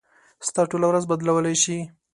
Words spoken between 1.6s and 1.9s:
شي.